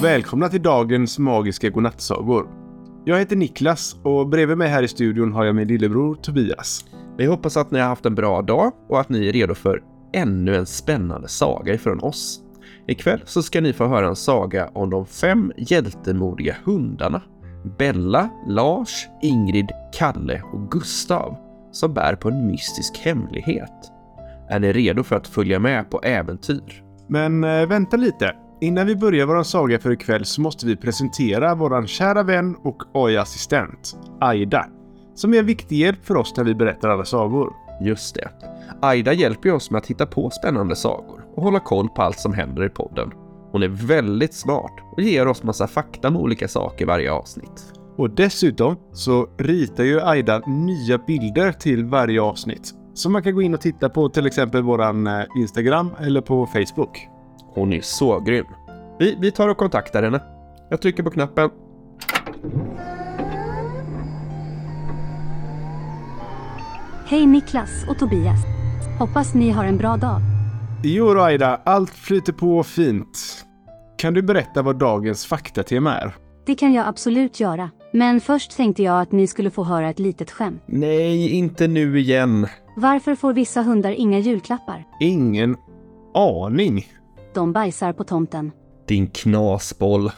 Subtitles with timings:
[0.00, 2.48] och välkomna till dagens magiska godnattsagor.
[3.04, 6.84] Jag heter Niklas och bredvid mig här i studion har jag min lillebror Tobias.
[7.18, 9.82] Vi hoppas att ni har haft en bra dag och att ni är redo för
[10.12, 12.40] ännu en spännande saga ifrån oss.
[12.86, 17.22] Ikväll så ska ni få höra en saga om de fem hjältemodiga hundarna.
[17.78, 21.36] Bella, Lars, Ingrid, Kalle och Gustav
[21.72, 23.92] som bär på en mystisk hemlighet.
[24.48, 26.84] Är ni redo för att följa med på äventyr?
[27.08, 28.34] Men äh, vänta lite.
[28.62, 32.82] Innan vi börjar vår saga för ikväll så måste vi presentera våran kära vän och
[32.94, 34.66] AI-assistent, Aida,
[35.14, 37.52] som är en viktig hjälp för oss när vi berättar alla sagor.
[37.80, 38.28] Just det.
[38.82, 42.34] Aida hjälper oss med att hitta på spännande sagor och hålla koll på allt som
[42.34, 43.10] händer i podden.
[43.52, 47.72] Hon är väldigt smart och ger oss massa fakta om olika saker varje avsnitt.
[47.96, 52.74] Och dessutom så ritar ju Aida nya bilder till varje avsnitt.
[52.94, 56.46] Som man kan gå in och titta på till exempel våran eh, Instagram eller på
[56.46, 57.08] Facebook.
[57.54, 58.46] Hon är så grym.
[58.98, 60.22] Vi, vi tar och kontaktar henne.
[60.70, 61.50] Jag trycker på knappen.
[67.06, 68.40] Hej Niklas och Tobias.
[68.98, 70.20] Hoppas ni har en bra dag.
[70.84, 73.44] Jo då Aida, allt flyter på fint.
[73.98, 76.14] Kan du berätta vad dagens faktatema är?
[76.46, 77.70] Det kan jag absolut göra.
[77.92, 80.62] Men först tänkte jag att ni skulle få höra ett litet skämt.
[80.66, 82.46] Nej, inte nu igen.
[82.76, 84.84] Varför får vissa hundar inga julklappar?
[85.00, 85.56] Ingen
[86.14, 86.86] aning.
[87.34, 88.52] De bajsar på tomten.
[88.88, 90.10] Din knasboll.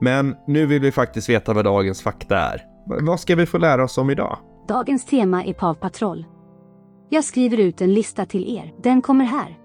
[0.00, 2.62] Men nu vill vi faktiskt veta vad dagens fakta är.
[2.86, 4.38] Vad ska vi få lära oss om idag?
[4.68, 6.26] Dagens tema är Paw Patrol.
[7.08, 8.72] Jag skriver ut en lista till er.
[8.82, 9.58] Den kommer här.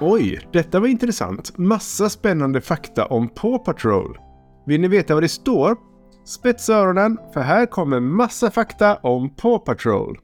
[0.00, 1.58] Oj, detta var intressant.
[1.58, 4.18] Massa spännande fakta om Paw Patrol.
[4.66, 5.76] Vill ni veta vad det står?
[6.24, 10.18] Spetsa öronen, för här kommer massa fakta om Paw Patrol.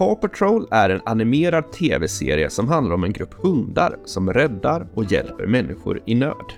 [0.00, 5.12] Paw Patrol är en animerad tv-serie som handlar om en grupp hundar som räddar och
[5.12, 6.52] hjälper människor i nöd.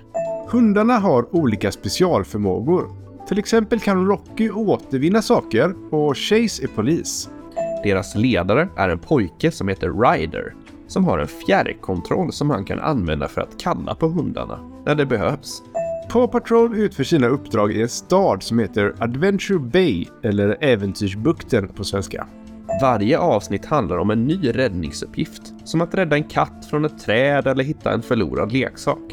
[0.49, 2.87] Hundarna har olika specialförmågor.
[3.27, 7.29] Till exempel kan Rocky återvinna saker och Chase är polis.
[7.83, 10.55] Deras ledare är en pojke som heter Ryder
[10.87, 15.05] som har en fjärrkontroll som han kan använda för att kalla på hundarna när det
[15.05, 15.63] behövs.
[16.09, 21.83] Paw Patrol utför sina uppdrag i en stad som heter Adventure Bay, eller Äventyrsbukten på
[21.83, 22.27] svenska.
[22.81, 27.47] Varje avsnitt handlar om en ny räddningsuppgift, som att rädda en katt från ett träd
[27.47, 29.11] eller hitta en förlorad leksak.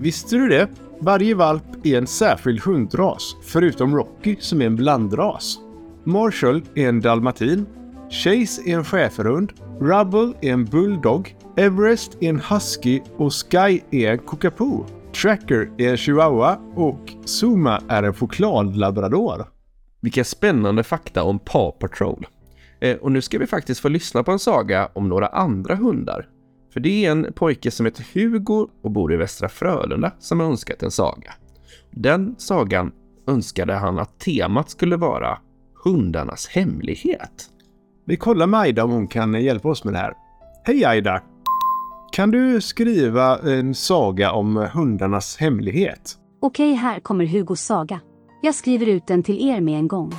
[0.00, 0.68] Visste du det?
[0.98, 5.58] Varje valp är en särskild hundras, förutom Rocky som är en blandras.
[6.04, 7.66] Marshall är en dalmatin,
[8.10, 14.12] Chase är en schäferhund, Rubble är en bulldog, Everest är en husky och Sky är
[14.12, 14.86] en cockapoo.
[15.22, 19.46] Tracker är en chihuahua och Zuma är en chokladlabrador.
[20.00, 22.26] Vilka spännande fakta om Paw Patrol.
[22.84, 26.28] Eh, och nu ska vi faktiskt få lyssna på en saga om några andra hundar.
[26.72, 30.46] För det är en pojke som heter Hugo och bor i Västra Frölunda som har
[30.46, 31.34] önskat en saga.
[31.90, 32.92] Den sagan
[33.26, 35.38] önskade han att temat skulle vara
[35.84, 37.50] hundarnas hemlighet.
[38.06, 40.12] Vi kollar med Aida om hon kan hjälpa oss med det här.
[40.64, 41.22] Hej Aida!
[42.12, 46.18] Kan du skriva en saga om hundarnas hemlighet?
[46.40, 48.00] Okej, här kommer Hugos saga.
[48.42, 50.12] Jag skriver ut den till er med en gång.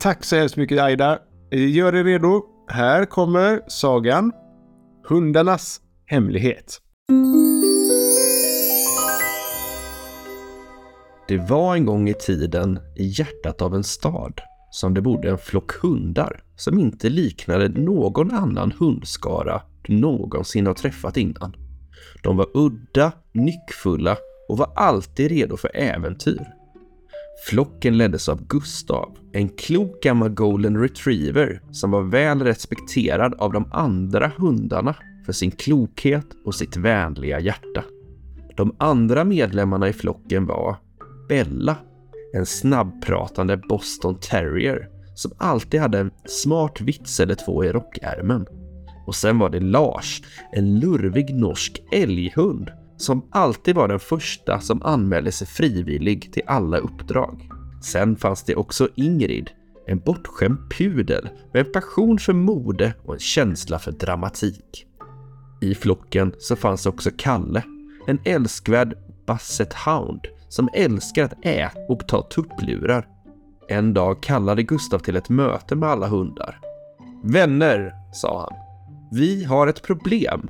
[0.00, 1.18] Tack så hemskt mycket Aida.
[1.50, 2.42] Gör er redo.
[2.68, 4.32] Här kommer sagan
[5.08, 6.80] Hundarnas hemlighet.
[11.28, 14.40] Det var en gång i tiden i hjärtat av en stad
[14.70, 20.74] som det bodde en flock hundar som inte liknade någon annan hundskara du någonsin har
[20.74, 21.56] träffat innan.
[22.22, 24.16] De var udda, nyckfulla
[24.48, 26.59] och var alltid redo för äventyr.
[27.42, 33.68] Flocken leddes av Gustav, en klok gammal golden retriever som var väl respekterad av de
[33.72, 34.96] andra hundarna
[35.26, 37.84] för sin klokhet och sitt vänliga hjärta.
[38.56, 40.76] De andra medlemmarna i flocken var
[41.28, 41.76] Bella,
[42.34, 48.46] en snabbpratande Boston terrier som alltid hade en smart vits eller två i rockärmen.
[49.06, 50.22] Och sen var det Lars,
[50.52, 52.70] en lurvig norsk älghund
[53.00, 57.50] som alltid var den första som anmälde sig frivillig till alla uppdrag.
[57.82, 59.50] Sen fanns det också Ingrid,
[59.86, 64.86] en bortskämd pudel med en passion för mode och en känsla för dramatik.
[65.60, 67.62] I flocken så fanns också Kalle,
[68.06, 68.94] en älskvärd
[69.26, 73.08] basset hound som älskar att äta och ta tupplurar.
[73.68, 76.58] En dag kallade Gustav till ett möte med alla hundar.
[77.24, 78.58] Vänner, sa han.
[79.12, 80.48] Vi har ett problem.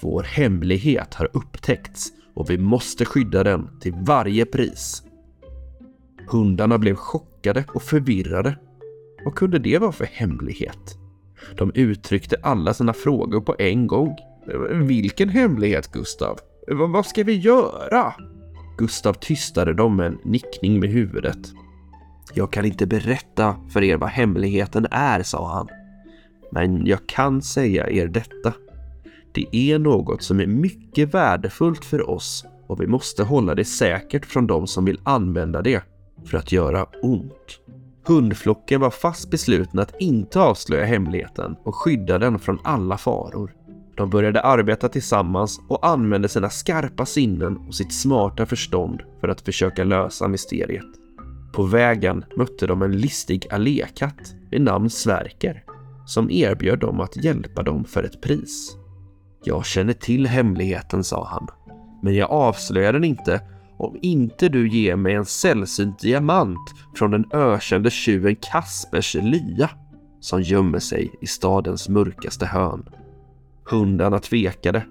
[0.00, 5.02] Vår hemlighet har upptäckts och vi måste skydda den till varje pris.
[6.28, 8.58] Hundarna blev chockade och förvirrade.
[9.24, 10.98] Vad kunde det vara för hemlighet?
[11.56, 14.16] De uttryckte alla sina frågor på en gång.
[14.70, 16.38] Vilken hemlighet, Gustav?
[16.68, 18.14] Vad ska vi göra?
[18.78, 21.52] Gustav tystade dem med en nickning med huvudet.
[22.34, 25.68] Jag kan inte berätta för er vad hemligheten är, sa han.
[26.52, 28.52] Men jag kan säga er detta.
[29.38, 34.26] Det är något som är mycket värdefullt för oss och vi måste hålla det säkert
[34.26, 35.82] från de som vill använda det
[36.24, 37.60] för att göra ont.
[38.06, 43.54] Hundflocken var fast besluten att inte avslöja hemligheten och skydda den från alla faror.
[43.96, 49.40] De började arbeta tillsammans och använde sina skarpa sinnen och sitt smarta förstånd för att
[49.40, 50.86] försöka lösa mysteriet.
[51.52, 55.64] På vägen mötte de en listig allékatt vid namn Sverker
[56.06, 58.78] som erbjöd dem att hjälpa dem för ett pris.
[59.44, 61.48] Jag känner till hemligheten, sa han,
[62.02, 63.40] men jag avslöjar den inte
[63.78, 69.70] om inte du ger mig en sällsynt diamant från den ökände tjuven Kaspers lya
[70.20, 72.88] som gömmer sig i stadens mörkaste hörn.
[73.64, 74.82] Hundarna tvekade,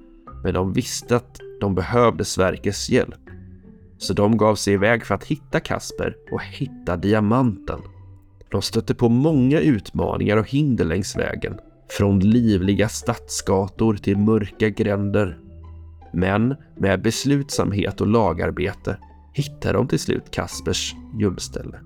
[0.44, 3.30] men de visste att de behövde Sverkers hjälp.
[3.98, 7.80] Så de gav sig iväg för att hitta Kasper och hitta diamanten.
[8.52, 11.60] De stötte på många utmaningar och hinder längs vägen.
[11.90, 15.38] Från livliga stadsgator till mörka gränder.
[16.14, 18.98] Men med beslutsamhet och lagarbete
[19.34, 21.80] hittade de till slut Kaspers gömställe.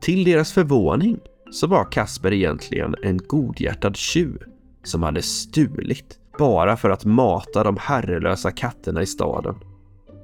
[0.00, 1.18] Till deras förvåning
[1.50, 4.42] så var Kasper egentligen en godhjärtad tjuv
[4.82, 9.54] som hade stulit bara för att mata de herrelösa katterna i staden.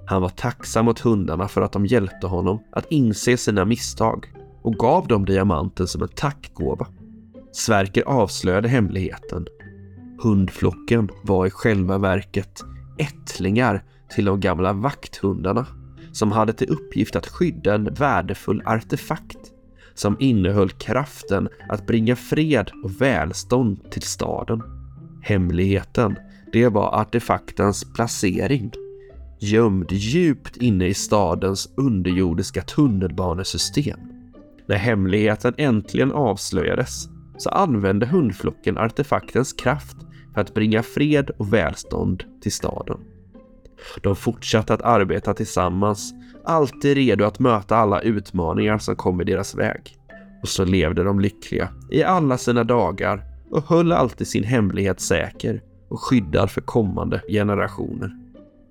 [0.06, 4.32] Han var tacksam mot hundarna för att de hjälpte honom att inse sina misstag
[4.62, 6.87] och gav dem diamanten som en tackgåva.
[7.52, 9.47] Sverker avslöjade hemligheten.
[10.23, 12.61] Hundflocken var i själva verket
[12.99, 15.67] ättlingar till de gamla vakthundarna
[16.12, 19.38] som hade till uppgift att skydda en värdefull artefakt
[19.94, 24.62] som innehöll kraften att bringa fred och välstånd till staden.
[25.23, 26.17] Hemligheten,
[26.52, 28.73] det var artefaktens placering.
[29.41, 34.00] Gömd djupt inne i stadens underjordiska tunnelbanesystem.
[34.69, 37.08] När hemligheten äntligen avslöjades
[37.40, 39.96] så använde hundflocken artefaktens kraft
[40.34, 42.98] för att bringa fred och välstånd till staden.
[44.02, 46.14] De fortsatte att arbeta tillsammans,
[46.44, 49.96] alltid redo att möta alla utmaningar som kom i deras väg.
[50.42, 55.62] Och så levde de lyckliga i alla sina dagar och höll alltid sin hemlighet säker
[55.88, 58.10] och skyddad för kommande generationer.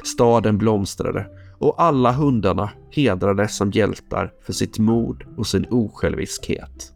[0.04, 1.28] Staden blomstrade
[1.58, 6.94] och alla hundarna hedrades som hjältar för sitt mod och sin osjälviskhet.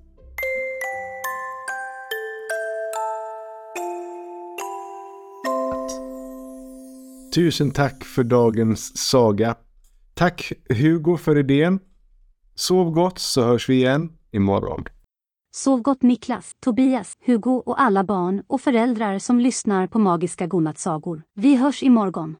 [7.33, 9.55] Tusen tack för dagens saga.
[10.13, 11.79] Tack Hugo för idén.
[12.55, 14.83] Sov gott så hörs vi igen imorgon.
[15.55, 21.23] Sov gott Niklas, Tobias, Hugo och alla barn och föräldrar som lyssnar på Magiska godnattsagor.
[21.35, 22.35] Vi hörs imorgon.